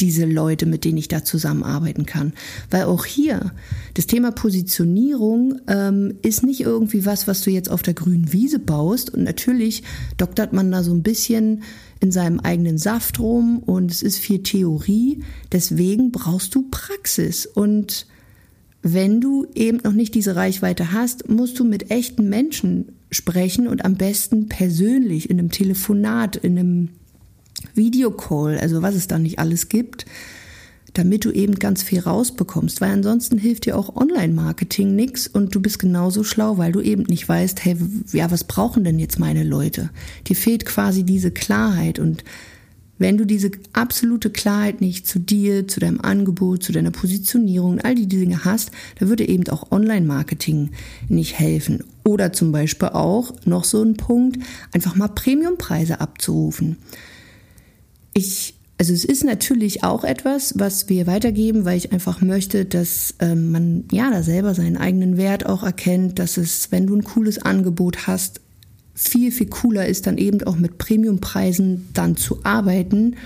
diese 0.00 0.26
Leute, 0.26 0.66
mit 0.66 0.84
denen 0.84 0.98
ich 0.98 1.08
da 1.08 1.24
zusammenarbeiten 1.24 2.06
kann. 2.06 2.32
Weil 2.70 2.84
auch 2.84 3.04
hier 3.04 3.52
das 3.94 4.06
Thema 4.06 4.30
Positionierung 4.30 5.60
ähm, 5.68 6.14
ist 6.22 6.42
nicht 6.42 6.60
irgendwie 6.60 7.06
was, 7.06 7.26
was 7.26 7.42
du 7.42 7.50
jetzt 7.50 7.70
auf 7.70 7.82
der 7.82 7.94
grünen 7.94 8.32
Wiese 8.32 8.58
baust. 8.58 9.10
Und 9.10 9.24
natürlich 9.24 9.82
doktert 10.16 10.52
man 10.52 10.70
da 10.70 10.82
so 10.82 10.92
ein 10.92 11.02
bisschen 11.02 11.62
in 12.00 12.12
seinem 12.12 12.40
eigenen 12.40 12.78
Saft 12.78 13.18
rum 13.20 13.58
und 13.58 13.90
es 13.90 14.02
ist 14.02 14.18
viel 14.18 14.42
Theorie. 14.42 15.22
Deswegen 15.52 16.12
brauchst 16.12 16.54
du 16.54 16.66
Praxis. 16.70 17.46
Und 17.46 18.06
wenn 18.82 19.20
du 19.20 19.46
eben 19.54 19.78
noch 19.82 19.92
nicht 19.92 20.14
diese 20.14 20.36
Reichweite 20.36 20.92
hast, 20.92 21.28
musst 21.28 21.58
du 21.58 21.64
mit 21.64 21.90
echten 21.90 22.28
Menschen 22.28 22.92
sprechen 23.10 23.66
und 23.66 23.84
am 23.84 23.94
besten 23.94 24.48
persönlich 24.48 25.30
in 25.30 25.38
einem 25.38 25.50
Telefonat, 25.50 26.36
in 26.36 26.58
einem 26.58 26.88
Videocall, 27.74 28.58
also 28.58 28.82
was 28.82 28.94
es 28.94 29.08
da 29.08 29.18
nicht 29.18 29.38
alles 29.38 29.68
gibt, 29.68 30.06
damit 30.92 31.24
du 31.24 31.30
eben 31.30 31.56
ganz 31.56 31.82
viel 31.82 32.00
rausbekommst, 32.00 32.80
weil 32.80 32.90
ansonsten 32.90 33.38
hilft 33.38 33.66
dir 33.66 33.76
auch 33.76 33.96
Online-Marketing 33.96 34.94
nichts 34.94 35.26
und 35.26 35.54
du 35.54 35.60
bist 35.60 35.78
genauso 35.78 36.24
schlau, 36.24 36.56
weil 36.58 36.72
du 36.72 36.80
eben 36.80 37.02
nicht 37.02 37.28
weißt, 37.28 37.64
hey, 37.64 37.76
ja, 38.12 38.30
was 38.30 38.44
brauchen 38.44 38.84
denn 38.84 38.98
jetzt 38.98 39.18
meine 39.18 39.44
Leute? 39.44 39.90
Dir 40.26 40.36
fehlt 40.36 40.64
quasi 40.64 41.04
diese 41.04 41.30
Klarheit 41.30 41.98
und 41.98 42.24
wenn 42.98 43.18
du 43.18 43.26
diese 43.26 43.50
absolute 43.74 44.30
Klarheit 44.30 44.80
nicht 44.80 45.06
zu 45.06 45.18
dir, 45.18 45.68
zu 45.68 45.80
deinem 45.80 46.00
Angebot, 46.00 46.62
zu 46.62 46.72
deiner 46.72 46.90
Positionierung, 46.90 47.78
all 47.80 47.94
die 47.94 48.06
Dinge 48.06 48.46
hast, 48.46 48.70
da 48.98 49.08
würde 49.08 49.28
eben 49.28 49.46
auch 49.48 49.70
Online-Marketing 49.70 50.70
nicht 51.08 51.38
helfen. 51.38 51.84
Oder 52.04 52.32
zum 52.32 52.52
Beispiel 52.52 52.88
auch 52.88 53.34
noch 53.44 53.64
so 53.64 53.82
ein 53.82 53.98
Punkt, 53.98 54.38
einfach 54.72 54.96
mal 54.96 55.08
Premiumpreise 55.08 56.00
abzurufen. 56.00 56.78
Ich, 58.16 58.54
also 58.78 58.94
es 58.94 59.04
ist 59.04 59.24
natürlich 59.24 59.84
auch 59.84 60.02
etwas, 60.02 60.54
was 60.56 60.88
wir 60.88 61.06
weitergeben, 61.06 61.66
weil 61.66 61.76
ich 61.76 61.92
einfach 61.92 62.22
möchte, 62.22 62.64
dass 62.64 63.14
ähm, 63.18 63.52
man 63.52 63.84
ja 63.92 64.10
da 64.10 64.22
selber 64.22 64.54
seinen 64.54 64.78
eigenen 64.78 65.18
Wert 65.18 65.44
auch 65.44 65.62
erkennt, 65.62 66.18
dass 66.18 66.38
es, 66.38 66.72
wenn 66.72 66.86
du 66.86 66.96
ein 66.96 67.04
cooles 67.04 67.38
Angebot 67.38 68.06
hast, 68.06 68.40
viel, 68.94 69.30
viel 69.30 69.48
cooler 69.48 69.86
ist, 69.86 70.06
dann 70.06 70.16
eben 70.16 70.42
auch 70.44 70.56
mit 70.56 70.78
Premiumpreisen 70.78 71.88
dann 71.92 72.16
zu 72.16 72.42
arbeiten. 72.42 73.16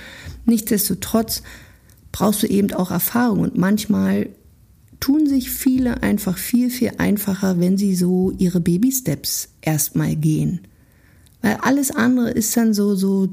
Nichtsdestotrotz 0.45 1.43
brauchst 2.11 2.43
du 2.43 2.49
eben 2.49 2.73
auch 2.73 2.91
Erfahrung. 2.91 3.39
Und 3.39 3.57
manchmal 3.57 4.31
tun 4.99 5.29
sich 5.29 5.51
viele 5.51 6.03
einfach 6.03 6.37
viel, 6.37 6.71
viel 6.71 6.95
einfacher, 6.99 7.61
wenn 7.61 7.79
sie 7.79 7.95
so 7.95 8.33
ihre 8.39 8.59
Baby-Steps 8.59 9.51
erstmal 9.61 10.17
gehen. 10.17 10.63
Weil 11.43 11.59
alles 11.63 11.93
andere 11.93 12.31
ist 12.31 12.57
dann 12.57 12.75
so, 12.75 12.97
so, 12.97 13.29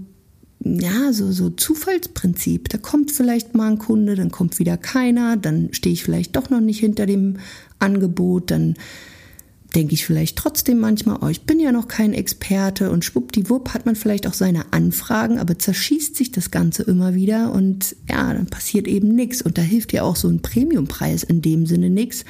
ja, 0.59 1.13
so, 1.13 1.31
so 1.31 1.49
Zufallsprinzip. 1.49 2.69
Da 2.69 2.77
kommt 2.77 3.11
vielleicht 3.11 3.55
mal 3.55 3.71
ein 3.71 3.77
Kunde, 3.77 4.15
dann 4.15 4.31
kommt 4.31 4.59
wieder 4.59 4.77
keiner, 4.77 5.37
dann 5.37 5.69
stehe 5.71 5.93
ich 5.93 6.03
vielleicht 6.03 6.35
doch 6.35 6.49
noch 6.49 6.61
nicht 6.61 6.79
hinter 6.79 7.05
dem 7.05 7.37
Angebot, 7.79 8.51
dann 8.51 8.75
denke 9.75 9.93
ich 9.93 10.05
vielleicht 10.05 10.37
trotzdem 10.37 10.79
manchmal, 10.79 11.19
oh, 11.21 11.27
ich 11.27 11.41
bin 11.41 11.59
ja 11.59 11.71
noch 11.71 11.87
kein 11.87 12.13
Experte 12.13 12.89
und 12.89 13.05
schwuppdiwupp 13.05 13.73
hat 13.73 13.85
man 13.85 13.95
vielleicht 13.95 14.25
auch 14.25 14.33
seine 14.33 14.73
Anfragen, 14.73 15.39
aber 15.39 15.59
zerschießt 15.59 16.15
sich 16.15 16.31
das 16.31 16.51
Ganze 16.51 16.83
immer 16.83 17.15
wieder 17.15 17.51
und 17.51 17.95
ja, 18.09 18.33
dann 18.33 18.47
passiert 18.47 18.87
eben 18.87 19.13
nichts. 19.13 19.41
Und 19.41 19.57
da 19.57 19.61
hilft 19.61 19.93
ja 19.93 20.03
auch 20.03 20.15
so 20.15 20.29
ein 20.29 20.41
Premiumpreis 20.41 21.23
in 21.23 21.41
dem 21.41 21.65
Sinne 21.65 21.89
nichts, 21.89 22.25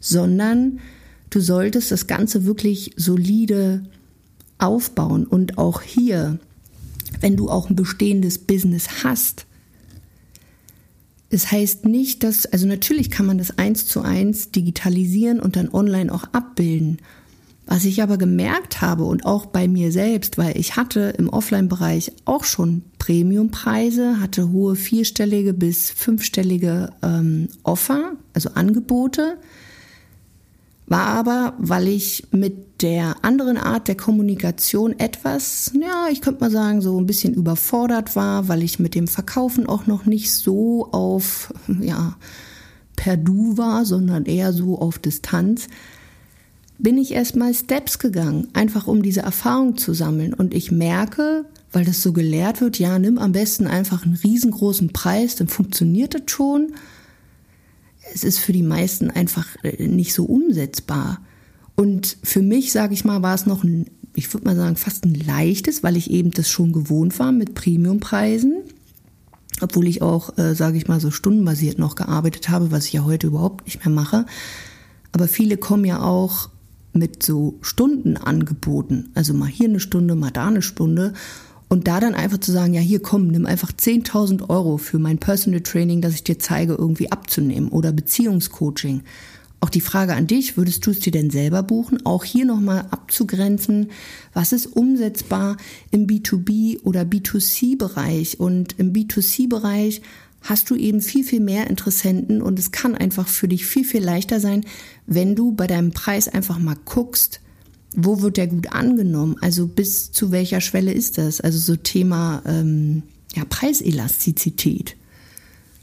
sondern 0.00 0.80
du 1.30 1.40
solltest 1.40 1.92
das 1.92 2.06
Ganze 2.06 2.46
wirklich 2.46 2.92
solide 2.96 3.82
aufbauen 4.58 5.24
und 5.24 5.58
auch 5.58 5.82
hier, 5.82 6.38
wenn 7.20 7.36
du 7.36 7.48
auch 7.48 7.70
ein 7.70 7.76
bestehendes 7.76 8.38
Business 8.38 9.04
hast, 9.04 9.46
es 11.30 11.52
heißt 11.52 11.84
nicht, 11.84 12.22
dass, 12.22 12.46
also 12.46 12.66
natürlich 12.66 13.10
kann 13.10 13.26
man 13.26 13.38
das 13.38 13.58
eins 13.58 13.86
zu 13.86 14.00
eins 14.00 14.50
digitalisieren 14.50 15.40
und 15.40 15.56
dann 15.56 15.68
online 15.68 16.12
auch 16.12 16.24
abbilden. 16.32 16.98
Was 17.66 17.84
ich 17.84 18.02
aber 18.02 18.16
gemerkt 18.16 18.80
habe 18.80 19.04
und 19.04 19.26
auch 19.26 19.44
bei 19.44 19.68
mir 19.68 19.92
selbst, 19.92 20.38
weil 20.38 20.56
ich 20.56 20.76
hatte 20.76 21.12
im 21.18 21.28
Offline-Bereich 21.28 22.12
auch 22.24 22.44
schon 22.44 22.80
Premiumpreise, 22.98 24.20
hatte 24.20 24.50
hohe 24.50 24.74
vierstellige 24.74 25.52
bis 25.52 25.90
fünfstellige 25.90 26.94
ähm, 27.02 27.48
Offer, 27.64 28.12
also 28.32 28.50
Angebote, 28.54 29.36
war 30.88 31.06
aber, 31.06 31.54
weil 31.58 31.88
ich 31.88 32.28
mit 32.30 32.82
der 32.82 33.16
anderen 33.22 33.56
Art 33.56 33.88
der 33.88 33.96
Kommunikation 33.96 34.98
etwas, 34.98 35.72
ja, 35.78 36.06
ich 36.10 36.20
könnte 36.20 36.40
mal 36.40 36.50
sagen, 36.50 36.80
so 36.80 36.98
ein 36.98 37.06
bisschen 37.06 37.34
überfordert 37.34 38.16
war, 38.16 38.48
weil 38.48 38.62
ich 38.62 38.78
mit 38.78 38.94
dem 38.94 39.08
Verkaufen 39.08 39.68
auch 39.68 39.86
noch 39.86 40.06
nicht 40.06 40.32
so 40.32 40.88
auf, 40.92 41.52
ja, 41.80 42.16
per 42.96 43.16
Du 43.16 43.56
war, 43.56 43.84
sondern 43.84 44.24
eher 44.24 44.52
so 44.52 44.78
auf 44.78 44.98
Distanz, 44.98 45.68
bin 46.78 46.96
ich 46.96 47.12
erstmal 47.12 47.52
Steps 47.54 47.98
gegangen, 47.98 48.48
einfach 48.52 48.86
um 48.86 49.02
diese 49.02 49.20
Erfahrung 49.20 49.76
zu 49.76 49.92
sammeln. 49.94 50.32
Und 50.32 50.54
ich 50.54 50.70
merke, 50.70 51.44
weil 51.72 51.84
das 51.84 52.02
so 52.02 52.12
gelehrt 52.12 52.60
wird, 52.60 52.78
ja, 52.78 52.98
nimm 52.98 53.18
am 53.18 53.32
besten 53.32 53.66
einfach 53.66 54.04
einen 54.04 54.14
riesengroßen 54.14 54.92
Preis, 54.92 55.34
dann 55.36 55.48
funktioniert 55.48 56.14
das 56.14 56.22
schon 56.26 56.74
es 58.14 58.24
ist 58.24 58.38
für 58.38 58.52
die 58.52 58.62
meisten 58.62 59.10
einfach 59.10 59.46
äh, 59.62 59.86
nicht 59.86 60.14
so 60.14 60.24
umsetzbar. 60.24 61.20
Und 61.74 62.18
für 62.22 62.42
mich, 62.42 62.72
sage 62.72 62.94
ich 62.94 63.04
mal, 63.04 63.22
war 63.22 63.34
es 63.34 63.46
noch 63.46 63.62
ein, 63.62 63.86
ich 64.14 64.32
würde 64.32 64.46
mal 64.46 64.56
sagen, 64.56 64.76
fast 64.76 65.04
ein 65.04 65.14
leichtes, 65.14 65.82
weil 65.82 65.96
ich 65.96 66.10
eben 66.10 66.30
das 66.32 66.48
schon 66.48 66.72
gewohnt 66.72 67.18
war 67.18 67.32
mit 67.32 67.54
Premiumpreisen. 67.54 68.62
Obwohl 69.60 69.86
ich 69.86 70.02
auch, 70.02 70.36
äh, 70.38 70.54
sage 70.54 70.76
ich 70.76 70.88
mal, 70.88 71.00
so 71.00 71.10
stundenbasiert 71.10 71.78
noch 71.78 71.94
gearbeitet 71.94 72.48
habe, 72.48 72.70
was 72.70 72.86
ich 72.86 72.94
ja 72.94 73.04
heute 73.04 73.28
überhaupt 73.28 73.66
nicht 73.66 73.84
mehr 73.84 73.94
mache. 73.94 74.26
Aber 75.12 75.28
viele 75.28 75.56
kommen 75.56 75.84
ja 75.84 76.02
auch 76.02 76.50
mit 76.92 77.22
so 77.22 77.58
Stundenangeboten. 77.62 79.10
Also 79.14 79.34
mal 79.34 79.48
hier 79.48 79.68
eine 79.68 79.80
Stunde, 79.80 80.14
mal 80.14 80.30
da 80.30 80.48
eine 80.48 80.62
Stunde. 80.62 81.12
Und 81.68 81.86
da 81.86 82.00
dann 82.00 82.14
einfach 82.14 82.38
zu 82.38 82.50
sagen, 82.50 82.72
ja, 82.72 82.80
hier 82.80 83.00
komm, 83.00 83.28
nimm 83.28 83.44
einfach 83.44 83.72
10.000 83.72 84.48
Euro 84.48 84.78
für 84.78 84.98
mein 84.98 85.18
Personal 85.18 85.60
Training, 85.60 86.00
das 86.00 86.14
ich 86.14 86.24
dir 86.24 86.38
zeige, 86.38 86.74
irgendwie 86.74 87.12
abzunehmen 87.12 87.68
oder 87.68 87.92
Beziehungscoaching. 87.92 89.02
Auch 89.60 89.70
die 89.70 89.80
Frage 89.80 90.14
an 90.14 90.28
dich, 90.28 90.56
würdest 90.56 90.86
du 90.86 90.92
es 90.92 91.00
dir 91.00 91.10
denn 91.10 91.30
selber 91.30 91.62
buchen? 91.62 92.06
Auch 92.06 92.24
hier 92.24 92.44
nochmal 92.44 92.86
abzugrenzen, 92.90 93.90
was 94.32 94.52
ist 94.52 94.66
umsetzbar 94.66 95.56
im 95.90 96.06
B2B 96.06 96.84
oder 96.84 97.02
B2C-Bereich? 97.02 98.38
Und 98.38 98.78
im 98.78 98.92
B2C-Bereich 98.92 100.00
hast 100.42 100.70
du 100.70 100.76
eben 100.76 101.00
viel, 101.00 101.24
viel 101.24 101.40
mehr 101.40 101.68
Interessenten 101.68 102.40
und 102.40 102.58
es 102.58 102.70
kann 102.70 102.94
einfach 102.94 103.26
für 103.26 103.48
dich 103.48 103.66
viel, 103.66 103.84
viel 103.84 104.02
leichter 104.02 104.38
sein, 104.38 104.64
wenn 105.06 105.34
du 105.34 105.52
bei 105.52 105.66
deinem 105.66 105.90
Preis 105.90 106.28
einfach 106.28 106.60
mal 106.60 106.76
guckst, 106.84 107.40
wo 107.94 108.20
wird 108.20 108.36
der 108.36 108.46
gut 108.46 108.72
angenommen? 108.72 109.36
Also 109.40 109.66
bis 109.66 110.12
zu 110.12 110.30
welcher 110.30 110.60
Schwelle 110.60 110.92
ist 110.92 111.18
das? 111.18 111.40
Also 111.40 111.58
so 111.58 111.76
Thema 111.76 112.42
ähm, 112.46 113.02
ja, 113.34 113.44
Preiselastizität. 113.48 114.96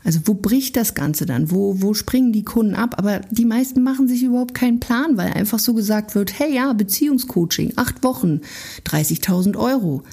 Also 0.03 0.19
wo 0.25 0.35
bricht 0.35 0.77
das 0.77 0.93
Ganze 0.93 1.25
dann? 1.25 1.49
Wo, 1.49 1.81
wo 1.81 1.95
springen 1.95 2.31
die 2.31 2.43
Kunden 2.43 2.75
ab? 2.75 2.95
Aber 2.99 3.21
die 3.31 3.45
meisten 3.45 3.81
machen 3.81 4.07
sich 4.07 4.21
überhaupt 4.21 4.53
keinen 4.53 4.79
Plan, 4.79 5.17
weil 5.17 5.33
einfach 5.33 5.57
so 5.57 5.73
gesagt 5.73 6.13
wird, 6.13 6.37
hey 6.37 6.53
ja, 6.53 6.71
Beziehungscoaching, 6.73 7.73
acht 7.75 8.03
Wochen, 8.03 8.41
30.000 8.85 9.57
Euro. 9.57 10.03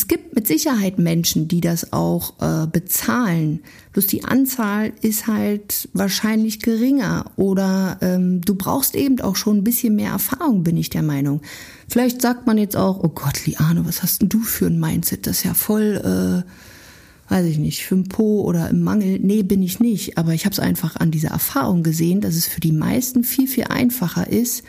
Es 0.00 0.08
gibt 0.08 0.34
mit 0.34 0.46
Sicherheit 0.46 0.98
Menschen, 0.98 1.46
die 1.46 1.60
das 1.60 1.92
auch 1.92 2.32
äh, 2.40 2.66
bezahlen. 2.66 3.60
Bloß 3.92 4.06
die 4.06 4.24
Anzahl 4.24 4.94
ist 5.02 5.26
halt 5.26 5.90
wahrscheinlich 5.92 6.60
geringer 6.60 7.30
oder 7.36 7.98
ähm, 8.00 8.40
du 8.40 8.54
brauchst 8.54 8.94
eben 8.94 9.20
auch 9.20 9.36
schon 9.36 9.58
ein 9.58 9.62
bisschen 9.62 9.96
mehr 9.96 10.12
Erfahrung, 10.12 10.64
bin 10.64 10.78
ich 10.78 10.88
der 10.88 11.02
Meinung. 11.02 11.42
Vielleicht 11.86 12.22
sagt 12.22 12.46
man 12.46 12.56
jetzt 12.56 12.78
auch, 12.78 13.04
oh 13.04 13.10
Gott, 13.10 13.44
Liane, 13.44 13.84
was 13.84 14.02
hast 14.02 14.22
denn 14.22 14.30
du 14.30 14.40
für 14.40 14.68
ein 14.68 14.80
Mindset? 14.80 15.26
Das 15.26 15.40
ist 15.40 15.44
ja 15.44 15.52
voll, 15.52 16.00
äh, 16.02 17.30
weiß 17.30 17.44
ich 17.44 17.58
nicht, 17.58 17.84
für 17.84 17.96
ein 17.96 18.08
Po 18.08 18.40
oder 18.40 18.70
im 18.70 18.80
Mangel. 18.80 19.18
Nee, 19.18 19.42
bin 19.42 19.62
ich 19.62 19.80
nicht. 19.80 20.16
Aber 20.16 20.32
ich 20.32 20.46
habe 20.46 20.54
es 20.54 20.60
einfach 20.60 20.96
an 20.96 21.10
dieser 21.10 21.28
Erfahrung 21.28 21.82
gesehen, 21.82 22.22
dass 22.22 22.36
es 22.36 22.46
für 22.46 22.60
die 22.60 22.72
meisten 22.72 23.22
viel, 23.22 23.48
viel 23.48 23.64
einfacher 23.64 24.26
ist, 24.26 24.64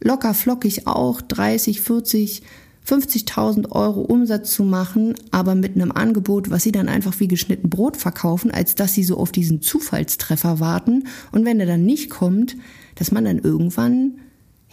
locker 0.00 0.32
flockig 0.32 0.86
auch 0.86 1.20
30, 1.20 1.82
40 1.82 2.42
50.000 2.86 3.70
Euro 3.70 4.00
Umsatz 4.00 4.52
zu 4.52 4.64
machen, 4.64 5.14
aber 5.30 5.54
mit 5.54 5.76
einem 5.76 5.92
Angebot, 5.92 6.50
was 6.50 6.64
sie 6.64 6.72
dann 6.72 6.88
einfach 6.88 7.20
wie 7.20 7.28
geschnitten 7.28 7.70
Brot 7.70 7.96
verkaufen, 7.96 8.50
als 8.50 8.74
dass 8.74 8.92
sie 8.92 9.04
so 9.04 9.18
auf 9.18 9.30
diesen 9.30 9.62
Zufallstreffer 9.62 10.58
warten. 10.58 11.04
Und 11.30 11.44
wenn 11.44 11.60
er 11.60 11.66
dann 11.66 11.84
nicht 11.84 12.10
kommt, 12.10 12.56
dass 12.96 13.12
man 13.12 13.24
dann 13.24 13.38
irgendwann 13.38 14.18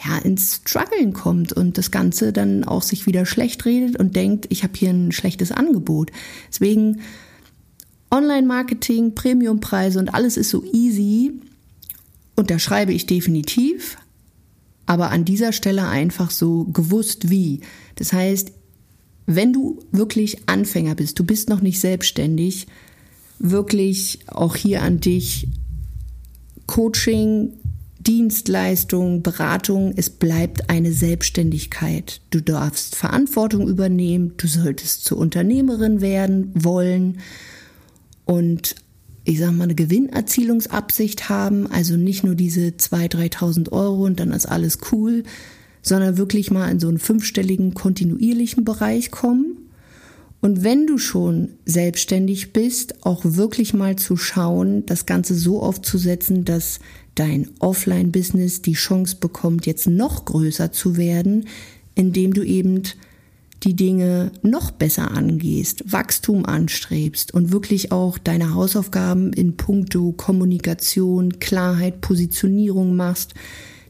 ja 0.03 0.17
ins 0.17 0.61
Struggeln 0.65 1.13
kommt 1.13 1.53
und 1.53 1.77
das 1.77 1.91
Ganze 1.91 2.33
dann 2.33 2.63
auch 2.63 2.81
sich 2.81 3.05
wieder 3.05 3.25
schlecht 3.25 3.65
redet 3.65 3.97
und 3.97 4.15
denkt, 4.15 4.47
ich 4.49 4.63
habe 4.63 4.73
hier 4.75 4.89
ein 4.89 5.11
schlechtes 5.11 5.51
Angebot. 5.51 6.11
Deswegen 6.49 7.01
Online-Marketing, 8.09 9.13
Premiumpreise 9.13 9.99
und 9.99 10.15
alles 10.15 10.35
ist 10.35 10.49
so 10.49 10.63
easy. 10.73 11.33
Unterschreibe 12.35 12.91
ich 12.91 13.05
definitiv 13.05 13.97
aber 14.89 15.11
an 15.11 15.23
dieser 15.23 15.53
Stelle 15.53 15.87
einfach 15.87 16.31
so 16.31 16.63
gewusst 16.63 17.29
wie. 17.29 17.61
Das 17.99 18.13
heißt, 18.13 18.53
wenn 19.27 19.53
du 19.53 19.79
wirklich 19.91 20.49
Anfänger 20.49 20.95
bist, 20.95 21.19
du 21.19 21.23
bist 21.23 21.49
noch 21.49 21.61
nicht 21.61 21.79
selbstständig, 21.79 22.65
wirklich 23.37 24.19
auch 24.27 24.55
hier 24.55 24.81
an 24.81 24.99
dich 24.99 25.47
Coaching, 26.65 27.53
Dienstleistung, 27.99 29.21
Beratung, 29.21 29.93
es 29.97 30.09
bleibt 30.09 30.69
eine 30.69 30.93
Selbstständigkeit. 30.93 32.21
Du 32.29 32.41
darfst 32.41 32.95
Verantwortung 32.95 33.67
übernehmen, 33.67 34.33
du 34.37 34.47
solltest 34.47 35.03
zur 35.03 35.17
Unternehmerin 35.17 35.99
werden 35.99 36.51
wollen 36.55 37.19
und 38.25 38.75
ich 39.25 39.39
sag 39.39 39.51
mal, 39.51 39.65
eine 39.65 39.75
Gewinnerzielungsabsicht 39.75 41.27
haben, 41.27 41.67
also 41.67 41.97
nicht 41.97 42.23
nur 42.23 42.35
diese 42.35 42.69
2.000, 42.69 43.35
3.000 43.35 43.71
Euro 43.73 44.05
und 44.05 44.19
dann 44.19 44.31
ist 44.31 44.45
alles 44.45 44.79
cool, 44.91 45.23
sondern 45.81 46.17
wirklich 46.17 46.51
mal 46.51 46.69
in 46.69 46.79
so 46.79 46.87
einen 46.87 46.99
fünfstelligen 46.99 47.73
kontinuierlichen 47.73 48.65
Bereich 48.65 49.11
kommen. 49.11 49.57
Und 50.41 50.63
wenn 50.63 50.87
du 50.87 50.97
schon 50.97 51.49
selbstständig 51.65 52.53
bist, 52.53 53.05
auch 53.05 53.21
wirklich 53.23 53.73
mal 53.73 53.97
zu 53.97 54.15
schauen, 54.15 54.85
das 54.85 55.05
Ganze 55.05 55.35
so 55.35 55.61
aufzusetzen, 55.61 56.45
dass 56.45 56.79
dein 57.15 57.49
Offline-Business 57.59 58.61
die 58.61 58.73
Chance 58.73 59.17
bekommt, 59.19 59.65
jetzt 59.65 59.87
noch 59.87 60.23
größer 60.23 60.71
zu 60.71 60.95
werden, 60.95 61.47
indem 61.95 62.33
du 62.33 62.43
eben 62.43 62.83
die 63.63 63.75
Dinge 63.75 64.31
noch 64.41 64.71
besser 64.71 65.11
angehst, 65.11 65.83
Wachstum 65.91 66.45
anstrebst 66.45 67.33
und 67.33 67.51
wirklich 67.51 67.91
auch 67.91 68.17
deine 68.17 68.53
Hausaufgaben 68.53 69.33
in 69.33 69.57
puncto 69.57 70.13
Kommunikation, 70.13 71.39
Klarheit, 71.39 71.99
Positionierung 71.99 72.95
machst, 72.95 73.33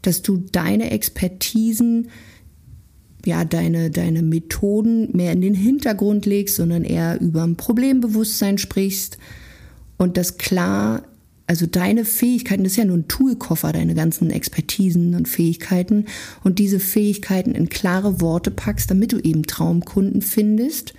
dass 0.02 0.22
du 0.22 0.38
deine 0.38 0.92
Expertisen, 0.92 2.10
ja, 3.26 3.44
deine, 3.46 3.90
deine 3.90 4.22
Methoden 4.22 5.10
mehr 5.16 5.34
in 5.34 5.42
den 5.42 5.54
Hintergrund 5.54 6.26
legst, 6.26 6.56
sondern 6.56 6.84
eher 6.84 7.20
über 7.20 7.44
ein 7.44 7.58
Problembewusstsein 7.58 8.58
sprichst 8.58 9.18
und 9.98 10.18
das 10.18 10.38
klar 10.38 11.04
also 11.50 11.66
deine 11.66 12.06
Fähigkeiten, 12.06 12.64
das 12.64 12.74
ist 12.74 12.78
ja 12.78 12.86
nur 12.86 12.98
ein 12.98 13.08
Toolkoffer, 13.08 13.74
deine 13.74 13.96
ganzen 13.96 14.30
Expertisen 14.30 15.16
und 15.16 15.28
Fähigkeiten 15.28 16.06
und 16.44 16.60
diese 16.60 16.80
Fähigkeiten 16.80 17.56
in 17.56 17.70
klare 17.70 18.22
Worte 18.22 18.52
packst, 18.52 18.92
damit 18.92 19.14
du 19.14 19.18
eben 19.18 19.42
Traumkunden 19.48 20.22
findest 20.22 20.94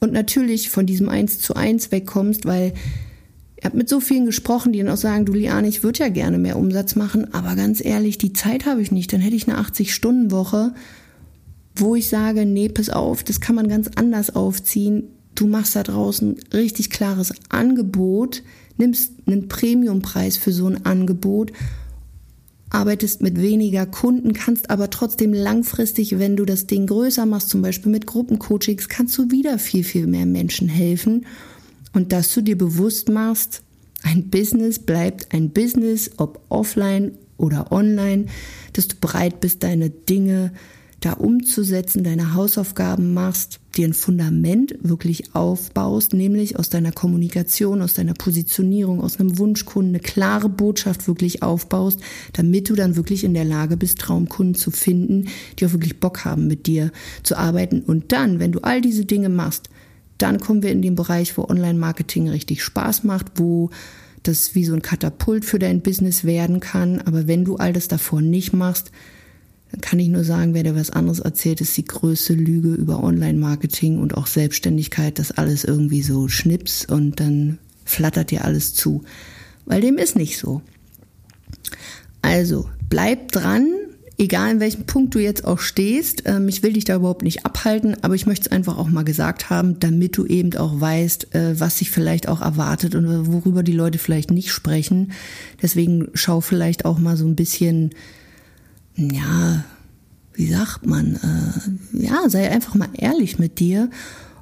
und 0.00 0.12
natürlich 0.12 0.68
von 0.68 0.84
diesem 0.84 1.08
Eins 1.08 1.38
zu 1.38 1.54
eins 1.54 1.90
wegkommst, 1.90 2.44
weil 2.44 2.74
Ich 3.64 3.66
habe 3.66 3.78
mit 3.78 3.88
so 3.88 3.98
vielen 3.98 4.26
gesprochen, 4.26 4.74
die 4.74 4.80
dann 4.80 4.90
auch 4.90 4.98
sagen, 4.98 5.24
du 5.24 5.32
Liane, 5.32 5.66
ich 5.68 5.82
würde 5.82 6.00
ja 6.00 6.10
gerne 6.10 6.36
mehr 6.36 6.58
Umsatz 6.58 6.96
machen, 6.96 7.32
aber 7.32 7.56
ganz 7.56 7.82
ehrlich, 7.82 8.18
die 8.18 8.34
Zeit 8.34 8.66
habe 8.66 8.82
ich 8.82 8.92
nicht. 8.92 9.10
Dann 9.10 9.22
hätte 9.22 9.36
ich 9.36 9.48
eine 9.48 9.58
80-Stunden-Woche, 9.58 10.74
wo 11.74 11.94
ich 11.94 12.10
sage, 12.10 12.44
nee, 12.44 12.68
pass 12.68 12.90
auf, 12.90 13.24
das 13.24 13.40
kann 13.40 13.56
man 13.56 13.68
ganz 13.68 13.88
anders 13.94 14.36
aufziehen. 14.36 15.04
Du 15.34 15.46
machst 15.46 15.76
da 15.76 15.82
draußen 15.82 16.36
richtig 16.52 16.90
klares 16.90 17.32
Angebot, 17.48 18.42
nimmst 18.76 19.12
einen 19.24 19.48
Premiumpreis 19.48 20.36
für 20.36 20.52
so 20.52 20.66
ein 20.66 20.84
Angebot 20.84 21.50
arbeitest 22.74 23.22
mit 23.22 23.40
weniger 23.40 23.86
Kunden, 23.86 24.32
kannst 24.32 24.68
aber 24.68 24.90
trotzdem 24.90 25.32
langfristig, 25.32 26.18
wenn 26.18 26.36
du 26.36 26.44
das 26.44 26.66
Ding 26.66 26.86
größer 26.86 27.24
machst, 27.24 27.48
zum 27.48 27.62
Beispiel 27.62 27.92
mit 27.92 28.06
Gruppencoachings, 28.06 28.88
kannst 28.88 29.16
du 29.16 29.30
wieder 29.30 29.58
viel, 29.58 29.84
viel 29.84 30.08
mehr 30.08 30.26
Menschen 30.26 30.68
helfen. 30.68 31.24
Und 31.94 32.12
dass 32.12 32.34
du 32.34 32.42
dir 32.42 32.58
bewusst 32.58 33.08
machst, 33.08 33.62
ein 34.02 34.28
Business 34.28 34.78
bleibt 34.78 35.32
ein 35.32 35.50
Business, 35.50 36.10
ob 36.18 36.44
offline 36.50 37.12
oder 37.38 37.72
online, 37.72 38.26
dass 38.74 38.88
du 38.88 38.96
bereit 38.96 39.40
bist, 39.40 39.62
deine 39.62 39.88
Dinge 39.88 40.52
da 41.00 41.12
umzusetzen, 41.12 42.02
deine 42.02 42.34
Hausaufgaben 42.34 43.12
machst, 43.12 43.60
dir 43.76 43.86
ein 43.86 43.92
Fundament 43.92 44.74
wirklich 44.80 45.34
aufbaust, 45.34 46.14
nämlich 46.14 46.58
aus 46.58 46.70
deiner 46.70 46.92
Kommunikation, 46.92 47.82
aus 47.82 47.92
deiner 47.92 48.14
Positionierung, 48.14 49.00
aus 49.00 49.20
einem 49.20 49.38
Wunschkunden 49.38 49.94
eine 49.94 50.00
klare 50.00 50.48
Botschaft 50.48 51.06
wirklich 51.06 51.42
aufbaust, 51.42 52.00
damit 52.32 52.70
du 52.70 52.74
dann 52.74 52.96
wirklich 52.96 53.24
in 53.24 53.34
der 53.34 53.44
Lage 53.44 53.76
bist, 53.76 53.98
Traumkunden 53.98 54.54
zu 54.54 54.70
finden, 54.70 55.28
die 55.58 55.66
auch 55.66 55.72
wirklich 55.72 56.00
Bock 56.00 56.24
haben, 56.24 56.46
mit 56.46 56.66
dir 56.66 56.90
zu 57.22 57.36
arbeiten. 57.36 57.82
Und 57.82 58.12
dann, 58.12 58.38
wenn 58.38 58.52
du 58.52 58.60
all 58.60 58.80
diese 58.80 59.04
Dinge 59.04 59.28
machst, 59.28 59.68
dann 60.24 60.40
kommen 60.40 60.62
wir 60.62 60.72
in 60.72 60.80
den 60.80 60.94
Bereich, 60.94 61.36
wo 61.36 61.44
Online-Marketing 61.44 62.30
richtig 62.30 62.64
Spaß 62.64 63.04
macht, 63.04 63.32
wo 63.36 63.68
das 64.22 64.54
wie 64.54 64.64
so 64.64 64.72
ein 64.72 64.80
Katapult 64.80 65.44
für 65.44 65.58
dein 65.58 65.82
Business 65.82 66.24
werden 66.24 66.60
kann. 66.60 67.02
Aber 67.02 67.28
wenn 67.28 67.44
du 67.44 67.56
all 67.56 67.74
das 67.74 67.88
davor 67.88 68.22
nicht 68.22 68.54
machst, 68.54 68.90
dann 69.70 69.82
kann 69.82 69.98
ich 69.98 70.08
nur 70.08 70.24
sagen, 70.24 70.54
wer 70.54 70.62
dir 70.62 70.74
was 70.74 70.88
anderes 70.88 71.18
erzählt, 71.18 71.60
ist 71.60 71.76
die 71.76 71.84
größte 71.84 72.32
Lüge 72.32 72.72
über 72.72 73.04
Online-Marketing 73.04 73.98
und 73.98 74.16
auch 74.16 74.26
Selbstständigkeit, 74.26 75.18
dass 75.18 75.30
alles 75.30 75.62
irgendwie 75.62 76.02
so 76.02 76.28
schnips 76.28 76.86
und 76.86 77.20
dann 77.20 77.58
flattert 77.84 78.30
dir 78.30 78.46
alles 78.46 78.72
zu. 78.72 79.04
Weil 79.66 79.82
dem 79.82 79.98
ist 79.98 80.16
nicht 80.16 80.38
so. 80.38 80.62
Also, 82.22 82.70
bleib 82.88 83.30
dran, 83.30 83.68
egal 84.18 84.52
in 84.52 84.60
welchem 84.60 84.84
Punkt 84.84 85.14
du 85.14 85.18
jetzt 85.18 85.44
auch 85.44 85.58
stehst. 85.58 86.22
Ähm, 86.26 86.48
ich 86.48 86.62
will 86.62 86.74
dich 86.74 86.84
da 86.84 86.96
überhaupt 86.96 87.22
nicht 87.22 87.44
abhalten, 87.44 87.96
aber 88.02 88.14
ich 88.14 88.26
möchte 88.26 88.46
es 88.46 88.52
einfach 88.52 88.78
auch 88.78 88.88
mal 88.88 89.04
gesagt 89.04 89.50
haben, 89.50 89.80
damit 89.80 90.16
du 90.16 90.26
eben 90.26 90.54
auch 90.56 90.80
weißt, 90.80 91.34
äh, 91.34 91.58
was 91.58 91.78
sich 91.78 91.90
vielleicht 91.90 92.28
auch 92.28 92.40
erwartet 92.40 92.94
und 92.94 93.32
worüber 93.32 93.62
die 93.62 93.72
Leute 93.72 93.98
vielleicht 93.98 94.30
nicht 94.30 94.52
sprechen. 94.52 95.12
Deswegen 95.62 96.08
schau 96.14 96.40
vielleicht 96.40 96.84
auch 96.84 96.98
mal 96.98 97.16
so 97.16 97.26
ein 97.26 97.36
bisschen 97.36 97.90
ja, 98.96 99.64
wie 100.34 100.46
sagt 100.46 100.86
man, 100.86 101.16
äh, 101.16 102.04
ja, 102.04 102.28
sei 102.28 102.50
einfach 102.50 102.74
mal 102.74 102.88
ehrlich 102.96 103.38
mit 103.38 103.58
dir. 103.58 103.90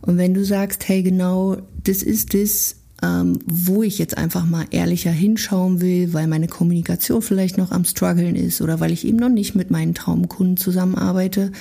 Und 0.00 0.18
wenn 0.18 0.34
du 0.34 0.44
sagst, 0.44 0.88
hey, 0.88 1.02
genau, 1.02 1.58
das 1.84 2.02
ist 2.02 2.34
das, 2.34 2.76
ähm, 3.02 3.38
wo 3.44 3.82
ich 3.82 3.98
jetzt 3.98 4.16
einfach 4.16 4.46
mal 4.46 4.64
ehrlicher 4.70 5.10
hinschauen 5.10 5.80
will, 5.80 6.12
weil 6.12 6.28
meine 6.28 6.46
Kommunikation 6.48 7.22
vielleicht 7.22 7.58
noch 7.58 7.72
am 7.72 7.84
struggeln 7.84 8.36
ist 8.36 8.62
oder 8.62 8.78
weil 8.80 8.92
ich 8.92 9.06
eben 9.06 9.18
noch 9.18 9.28
nicht 9.28 9.54
mit 9.54 9.70
meinen 9.70 9.94
Traumkunden 9.94 10.56
zusammenarbeite, 10.56 11.52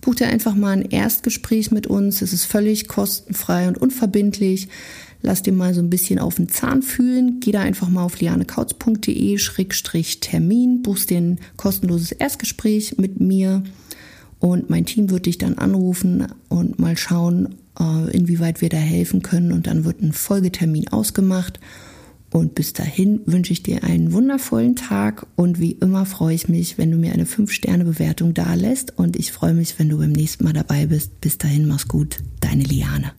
buch 0.00 0.14
dir 0.14 0.28
einfach 0.28 0.54
mal 0.54 0.70
ein 0.72 0.82
Erstgespräch 0.82 1.70
mit 1.70 1.86
uns. 1.86 2.22
Es 2.22 2.32
ist 2.32 2.44
völlig 2.44 2.88
kostenfrei 2.88 3.68
und 3.68 3.78
unverbindlich. 3.78 4.68
Lass 5.22 5.42
dir 5.42 5.52
mal 5.54 5.72
so 5.72 5.80
ein 5.80 5.88
bisschen 5.88 6.18
auf 6.18 6.34
den 6.34 6.50
Zahn 6.50 6.82
fühlen. 6.82 7.40
Geh 7.40 7.50
da 7.50 7.62
einfach 7.62 7.88
mal 7.88 8.04
auf 8.04 8.20
lianekautz.de-termin, 8.20 10.82
buchst 10.82 11.08
dir 11.08 11.16
ein 11.16 11.38
kostenloses 11.56 12.12
Erstgespräch 12.12 12.98
mit 12.98 13.20
mir 13.20 13.62
und 14.38 14.68
mein 14.68 14.84
Team 14.84 15.08
wird 15.08 15.24
dich 15.24 15.38
dann 15.38 15.56
anrufen 15.56 16.26
und 16.50 16.78
mal 16.78 16.98
schauen, 16.98 17.54
inwieweit 17.78 18.60
wir 18.60 18.68
da 18.68 18.76
helfen 18.76 19.22
können 19.22 19.52
und 19.52 19.66
dann 19.66 19.84
wird 19.84 20.00
ein 20.02 20.12
Folgetermin 20.12 20.88
ausgemacht. 20.88 21.60
Und 22.30 22.56
bis 22.56 22.72
dahin 22.72 23.20
wünsche 23.26 23.52
ich 23.52 23.62
dir 23.62 23.84
einen 23.84 24.12
wundervollen 24.12 24.74
Tag 24.74 25.24
und 25.36 25.60
wie 25.60 25.70
immer 25.70 26.04
freue 26.04 26.34
ich 26.34 26.48
mich, 26.48 26.78
wenn 26.78 26.90
du 26.90 26.96
mir 26.96 27.12
eine 27.12 27.26
5-Sterne-Bewertung 27.26 28.34
da 28.34 28.54
lässt 28.54 28.98
und 28.98 29.16
ich 29.16 29.30
freue 29.30 29.54
mich, 29.54 29.78
wenn 29.78 29.88
du 29.88 29.98
beim 29.98 30.10
nächsten 30.10 30.42
Mal 30.42 30.52
dabei 30.52 30.86
bist. 30.86 31.20
Bis 31.20 31.38
dahin, 31.38 31.68
mach's 31.68 31.86
gut, 31.86 32.18
deine 32.40 32.64
Liane. 32.64 33.12